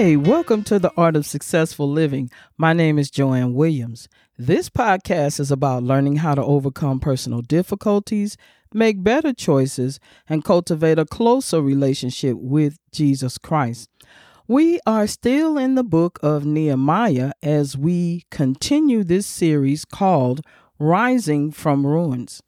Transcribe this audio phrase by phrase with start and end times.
[0.00, 2.30] Hey, welcome to the Art of Successful Living.
[2.56, 4.08] My name is Joanne Williams.
[4.38, 8.38] This podcast is about learning how to overcome personal difficulties,
[8.72, 13.90] make better choices, and cultivate a closer relationship with Jesus Christ.
[14.48, 20.40] We are still in the book of Nehemiah as we continue this series called
[20.78, 22.42] Rising from Ruins.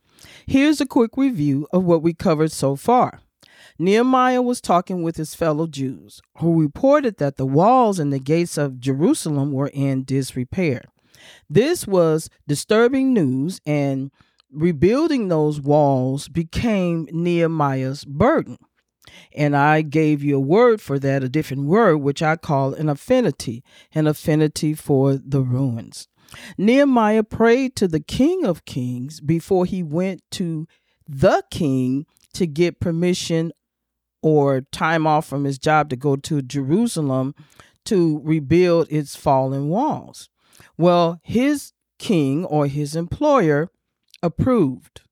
[0.47, 3.21] Here's a quick review of what we covered so far.
[3.83, 8.57] Nehemiah was talking with his fellow Jews, who reported that the walls and the gates
[8.57, 10.85] of Jerusalem were in disrepair.
[11.51, 14.13] This was disturbing news, and
[14.53, 18.57] rebuilding those walls became Nehemiah's burden.
[19.35, 22.89] And I gave you a word for that, a different word, which I call an
[22.89, 23.65] affinity,
[23.97, 26.07] an affinity for the ruins.
[26.57, 30.69] Nehemiah prayed to the King of Kings before he went to
[31.09, 33.53] the king to get permission
[34.23, 37.35] or time off from his job to go to Jerusalem
[37.85, 40.29] to rebuild its fallen walls.
[40.79, 43.71] Well, his king or his employer
[44.23, 45.03] approved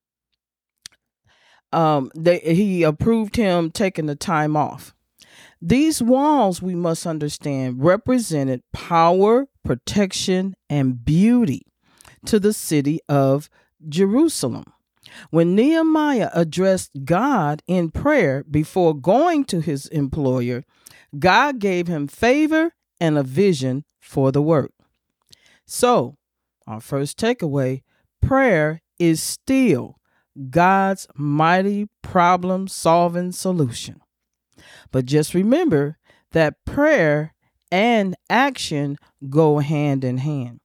[1.73, 4.93] um, they, he approved him taking the time off.
[5.61, 11.67] These walls, we must understand, represented power, protection, and beauty
[12.25, 13.49] to the city of
[13.87, 14.65] Jerusalem.
[15.29, 20.63] When Nehemiah addressed God in prayer before going to his employer,
[21.17, 24.71] God gave him favor and a vision for the work.
[25.65, 26.15] So,
[26.67, 27.81] our first takeaway
[28.21, 29.97] prayer is still
[30.49, 33.99] God's mighty problem solving solution.
[34.91, 35.97] But just remember
[36.31, 37.33] that prayer
[37.71, 38.97] and action
[39.29, 40.60] go hand in hand.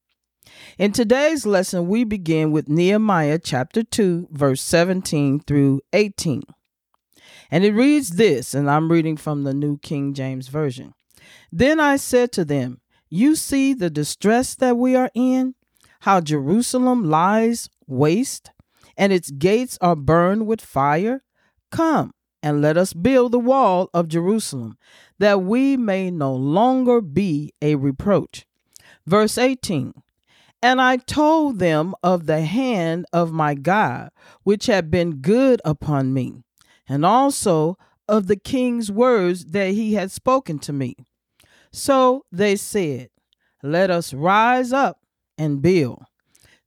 [0.78, 6.42] In today's lesson, we begin with Nehemiah chapter 2, verse 17 through 18.
[7.50, 10.94] And it reads this, and I'm reading from the New King James Version.
[11.52, 15.54] Then I said to them, You see the distress that we are in,
[16.00, 18.50] how Jerusalem lies waste
[18.96, 21.22] and its gates are burned with fire?
[21.70, 22.12] Come
[22.42, 24.78] and let us build the wall of Jerusalem,
[25.18, 28.46] that we may no longer be a reproach.
[29.06, 29.94] Verse 18
[30.62, 34.10] And I told them of the hand of my God,
[34.42, 36.42] which had been good upon me,
[36.88, 37.76] and also
[38.08, 40.96] of the king's words that he had spoken to me.
[41.72, 43.10] So they said,
[43.62, 45.00] Let us rise up
[45.36, 46.04] and build.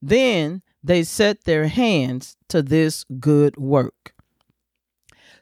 [0.02, 4.14] Then they set their hands to this good work.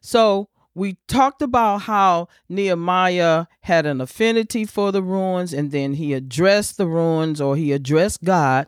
[0.01, 6.13] So, we talked about how Nehemiah had an affinity for the ruins and then he
[6.13, 8.67] addressed the ruins or he addressed God.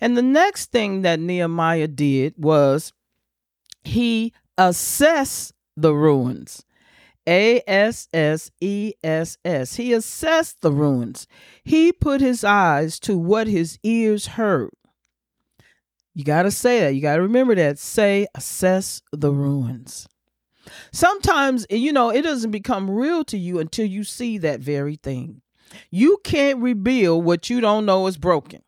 [0.00, 2.94] And the next thing that Nehemiah did was
[3.84, 6.64] he assessed the ruins.
[7.28, 9.76] A S S E S S.
[9.76, 11.28] He assessed the ruins.
[11.62, 14.70] He put his eyes to what his ears heard.
[16.14, 16.94] You got to say that.
[16.94, 17.78] You got to remember that.
[17.78, 20.08] Say, assess the ruins.
[20.92, 25.42] Sometimes, you know, it doesn't become real to you until you see that very thing.
[25.90, 28.62] You can't rebuild what you don't know is broken.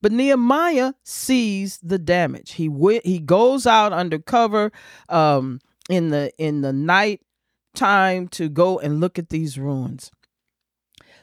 [0.00, 2.52] But Nehemiah sees the damage.
[2.52, 4.72] He went, he goes out undercover
[5.08, 7.20] um, in the in the night
[7.74, 10.10] time to go and look at these ruins.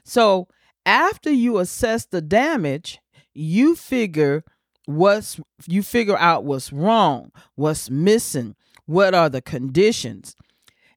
[0.03, 0.47] So
[0.85, 2.99] after you assess the damage,
[3.33, 4.43] you figure
[4.85, 8.55] what's you figure out what's wrong, what's missing,
[8.85, 10.35] what are the conditions.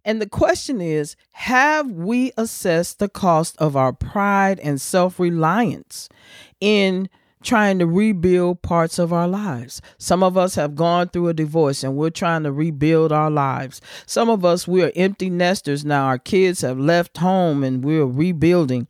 [0.04, 6.08] And the question is Have we assessed the cost of our pride and self reliance
[6.60, 7.08] in
[7.42, 9.80] trying to rebuild parts of our lives?
[9.98, 13.80] Some of us have gone through a divorce and we're trying to rebuild our lives.
[14.06, 16.06] Some of us, we are empty nesters now.
[16.06, 18.86] Our kids have left home and we're rebuilding.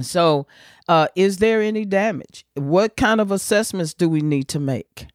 [0.00, 0.46] So,
[0.92, 2.44] uh, is there any damage?
[2.54, 5.06] What kind of assessments do we need to make?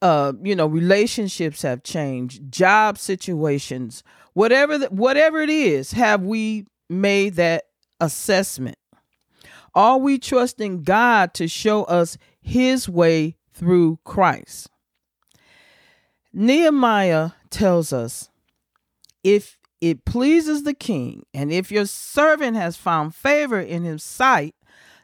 [0.00, 4.02] Uh, you know, relationships have changed, job situations,
[4.32, 7.66] whatever the, whatever it is, have we made that
[8.00, 8.76] assessment?
[9.72, 14.68] Are we trusting God to show us His way through Christ?
[16.32, 18.30] Nehemiah tells us
[19.22, 24.56] if it pleases the king, and if your servant has found favor in his sight,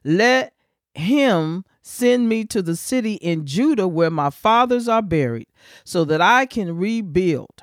[0.09, 0.55] let
[0.95, 5.49] him send me to the city in Judah where my fathers are buried,
[5.85, 7.63] so that I can rebuild.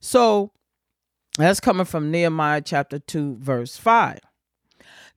[0.00, 0.52] So
[1.38, 4.20] that's coming from Nehemiah chapter 2, verse 5.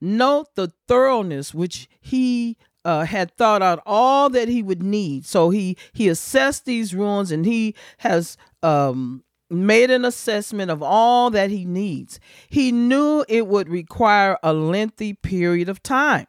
[0.00, 5.24] Note the thoroughness which he uh, had thought out all that he would need.
[5.24, 11.30] So he he assessed these ruins and he has um, made an assessment of all
[11.30, 12.20] that he needs.
[12.48, 16.26] He knew it would require a lengthy period of time.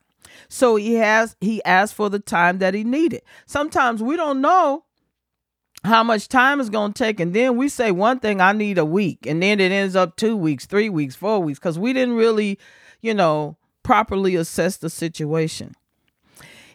[0.50, 3.22] So he has he asked for the time that he needed.
[3.46, 4.84] Sometimes we don't know
[5.84, 8.78] how much time is going to take and then we say one thing I need
[8.78, 11.94] a week and then it ends up 2 weeks, 3 weeks, 4 weeks cuz we
[11.94, 12.60] didn't really,
[13.02, 15.74] you know, properly assess the situation.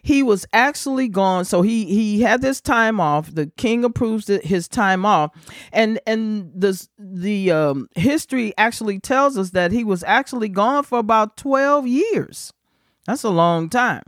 [0.01, 3.33] He was actually gone so he he had this time off.
[3.33, 5.31] The king approves his time off
[5.71, 10.99] and and the the um, history actually tells us that he was actually gone for
[10.99, 12.53] about 12 years
[13.05, 14.03] that's a long time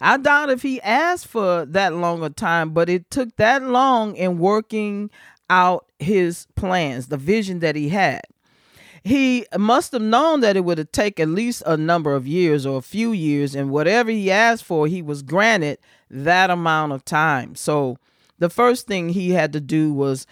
[0.00, 4.14] i doubt if he asked for that long a time but it took that long
[4.16, 5.10] in working
[5.50, 8.22] out his plans the vision that he had
[9.04, 12.78] he must have known that it would taken at least a number of years or
[12.78, 15.78] a few years, and whatever he asked for, he was granted
[16.10, 17.54] that amount of time.
[17.54, 17.98] So
[18.38, 20.26] the first thing he had to do was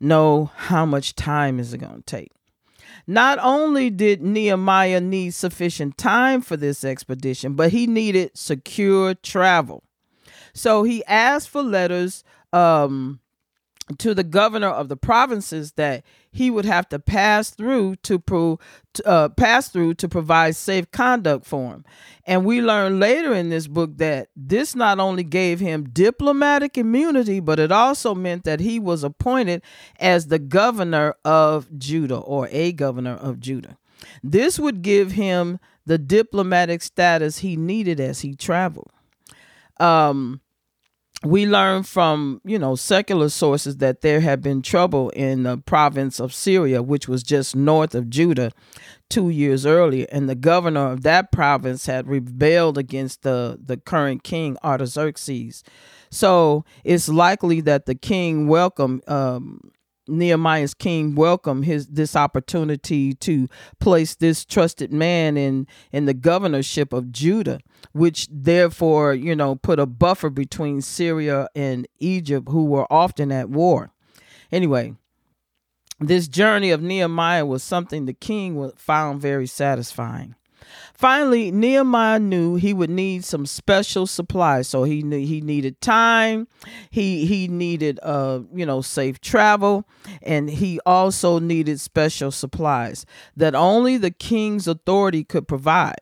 [0.00, 2.32] know how much time is it going to take.
[3.06, 9.84] Not only did Nehemiah need sufficient time for this expedition, but he needed secure travel.
[10.54, 13.20] So he asked for letters um,
[13.98, 18.58] to the governor of the provinces that he would have to pass through to pro,
[19.04, 21.84] uh, pass through to provide safe conduct for him.
[22.26, 27.40] And we learn later in this book that this not only gave him diplomatic immunity,
[27.40, 29.62] but it also meant that he was appointed
[30.00, 33.76] as the governor of Judah or a governor of Judah.
[34.22, 38.90] This would give him the diplomatic status he needed as he traveled.
[39.78, 40.40] Um,
[41.24, 46.20] we learn from you know secular sources that there had been trouble in the province
[46.20, 48.52] of Syria, which was just north of Judah,
[49.08, 54.22] two years earlier, and the governor of that province had rebelled against the the current
[54.22, 55.62] king Artaxerxes.
[56.10, 59.72] So it's likely that the king welcomed um,
[60.06, 63.48] Nehemiah's king welcomed his this opportunity to
[63.80, 67.60] place this trusted man in in the governorship of Judah,
[67.92, 73.48] which therefore you know put a buffer between Syria and Egypt, who were often at
[73.48, 73.92] war.
[74.52, 74.94] Anyway,
[76.00, 80.34] this journey of Nehemiah was something the king found very satisfying.
[80.94, 84.68] Finally, Nehemiah knew he would need some special supplies.
[84.68, 86.48] So he knew he needed time,
[86.90, 89.84] he he needed uh, you know, safe travel,
[90.22, 93.04] and he also needed special supplies
[93.36, 95.98] that only the king's authority could provide.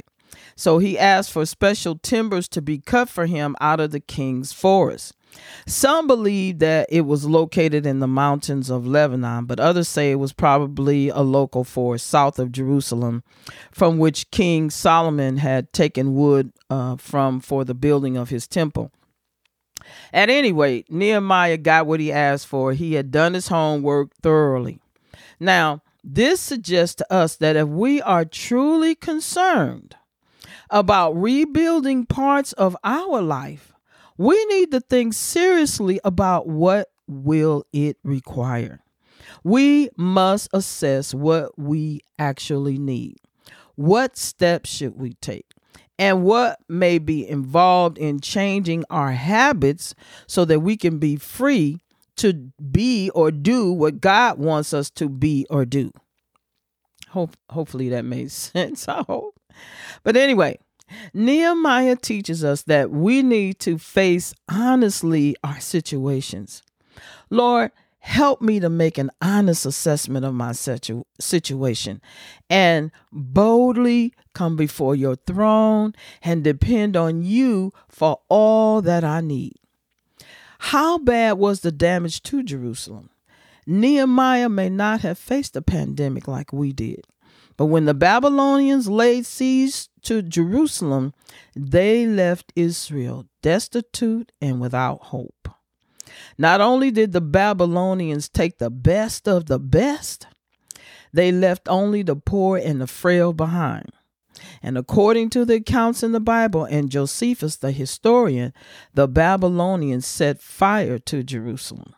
[0.56, 4.52] So he asked for special timbers to be cut for him out of the king's
[4.52, 5.14] forest.
[5.66, 10.16] Some believe that it was located in the mountains of Lebanon, but others say it
[10.16, 13.22] was probably a local forest south of Jerusalem
[13.70, 18.92] from which King Solomon had taken wood uh, from for the building of his temple.
[20.12, 22.72] At any rate, Nehemiah got what he asked for.
[22.72, 24.78] He had done his homework thoroughly.
[25.40, 29.96] Now, this suggests to us that if we are truly concerned
[30.70, 33.71] about rebuilding parts of our life,
[34.22, 38.80] we need to think seriously about what will it require.
[39.42, 43.16] We must assess what we actually need.
[43.74, 45.46] What steps should we take?
[45.98, 49.92] And what may be involved in changing our habits
[50.28, 51.80] so that we can be free
[52.18, 55.90] to be or do what God wants us to be or do.
[57.08, 58.86] Hope, hopefully that made sense.
[58.86, 59.34] I hope.
[60.04, 60.58] But anyway,
[61.14, 66.62] Nehemiah teaches us that we need to face honestly our situations.
[67.30, 72.00] Lord, help me to make an honest assessment of my situ- situation
[72.50, 79.54] and boldly come before your throne and depend on you for all that I need.
[80.58, 83.10] How bad was the damage to Jerusalem?
[83.66, 87.04] Nehemiah may not have faced a pandemic like we did.
[87.56, 91.14] But when the Babylonians laid siege to Jerusalem,
[91.54, 95.48] they left Israel destitute and without hope.
[96.38, 100.26] Not only did the Babylonians take the best of the best,
[101.12, 103.92] they left only the poor and the frail behind.
[104.62, 108.52] And according to the accounts in the Bible and Josephus the historian,
[108.94, 111.94] the Babylonians set fire to Jerusalem.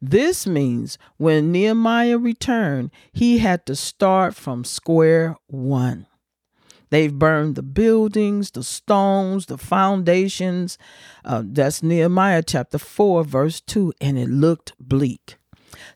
[0.00, 6.06] This means when Nehemiah returned, he had to start from square one.
[6.90, 10.76] They've burned the buildings, the stones, the foundations.
[11.24, 15.36] Uh, that's Nehemiah chapter 4, verse 2, and it looked bleak.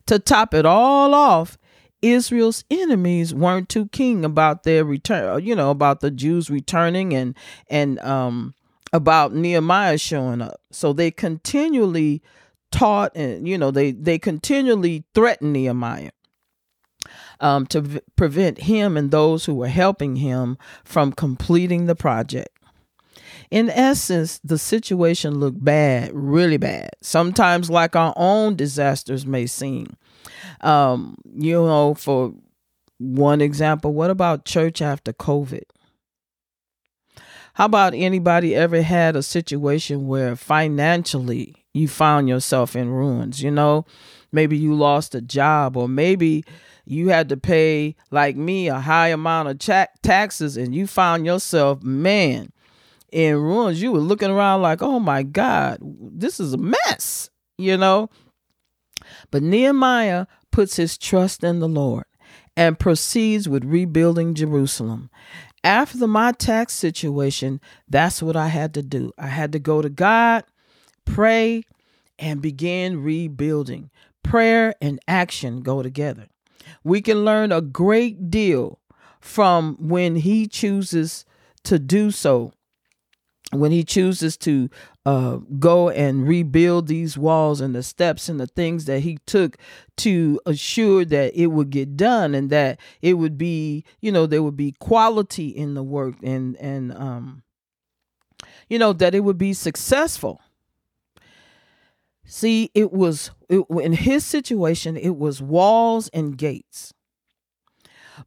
[0.07, 1.57] To top it all off,
[2.01, 7.35] Israel's enemies weren't too keen about their return, you know, about the Jews returning and
[7.69, 8.53] and um
[8.93, 10.61] about Nehemiah showing up.
[10.71, 12.21] So they continually
[12.77, 16.11] taught and you know they they continually threatened Nehemiah.
[17.39, 22.49] um, to v- prevent him and those who were helping him from completing the project.
[23.51, 29.95] In essence, the situation looked bad, really bad, sometimes like our own disasters may seem.
[30.61, 32.33] Um, you know, for
[32.97, 35.63] one example, what about church after COVID?
[37.53, 43.41] How about anybody ever had a situation where financially you found yourself in ruins?
[43.41, 43.85] You know,
[44.31, 46.43] maybe you lost a job, or maybe
[46.85, 51.25] you had to pay, like me, a high amount of cha- taxes, and you found
[51.25, 52.51] yourself, man,
[53.11, 53.81] in ruins.
[53.81, 58.09] You were looking around like, oh my God, this is a mess, you know?
[59.31, 62.05] But Nehemiah puts his trust in the Lord
[62.55, 65.09] and proceeds with rebuilding Jerusalem.
[65.63, 69.11] After my tax situation, that's what I had to do.
[69.17, 70.43] I had to go to God,
[71.07, 71.63] pray,
[72.19, 73.89] and begin rebuilding.
[74.23, 76.27] Prayer and action go together.
[76.83, 78.79] We can learn a great deal
[79.19, 81.25] from when He chooses
[81.63, 82.53] to do so
[83.51, 84.69] when he chooses to
[85.05, 89.57] uh, go and rebuild these walls and the steps and the things that he took
[89.95, 94.43] to assure that it would get done and that it would be, you know, there
[94.43, 97.43] would be quality in the work and and um,
[98.69, 100.41] you know that it would be successful.
[102.27, 106.93] See, it was it, in his situation, it was walls and gates.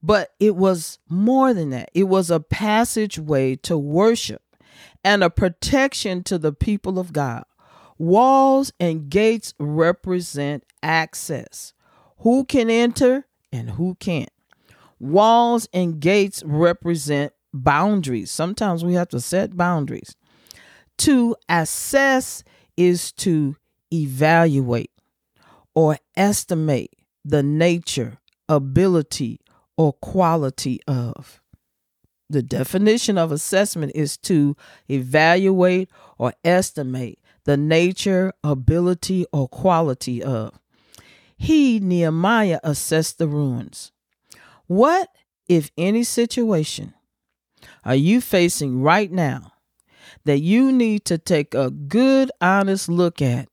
[0.02, 1.90] But it was more than that.
[1.94, 4.42] It was a passageway to worship
[5.04, 7.44] and a protection to the people of God.
[7.98, 11.74] Walls and gates represent access.
[12.18, 14.30] Who can enter and who can't?
[14.98, 18.30] Walls and gates represent boundaries.
[18.30, 20.16] Sometimes we have to set boundaries.
[20.98, 22.44] To assess
[22.76, 23.56] is to
[23.92, 24.90] evaluate
[25.74, 26.92] or estimate
[27.24, 28.18] the nature,
[28.48, 29.40] ability,
[29.76, 31.40] or quality of.
[32.28, 34.56] The definition of assessment is to
[34.88, 40.58] evaluate or estimate the nature, ability, or quality of.
[41.36, 43.92] He, Nehemiah, assessed the ruins.
[44.66, 45.08] What,
[45.48, 46.94] if any, situation
[47.84, 49.52] are you facing right now
[50.24, 53.48] that you need to take a good, honest look at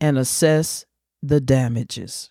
[0.00, 0.84] and assess
[1.22, 2.30] the damages?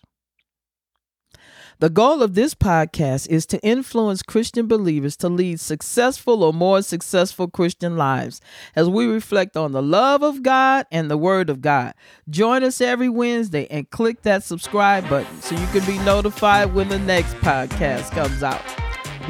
[1.80, 6.82] The goal of this podcast is to influence Christian believers to lead successful or more
[6.82, 8.40] successful Christian lives
[8.74, 11.94] as we reflect on the love of God and the Word of God.
[12.28, 16.88] Join us every Wednesday and click that subscribe button so you can be notified when
[16.88, 18.62] the next podcast comes out.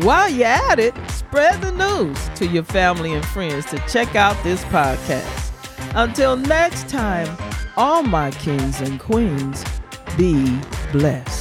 [0.02, 4.42] While you're at it, spread the news to your family and friends to check out
[4.42, 5.52] this podcast.
[5.94, 7.26] Until next time,
[7.78, 9.64] all my kings and queens,
[10.16, 10.58] be
[10.90, 11.37] blessed.